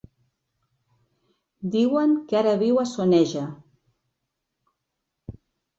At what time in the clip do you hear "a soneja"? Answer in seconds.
2.85-3.47